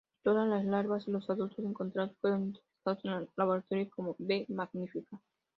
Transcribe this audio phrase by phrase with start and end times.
[0.23, 5.21] Todas las larvas y los adultos encontrados fueron identificados en laboratorio como W.magnifica.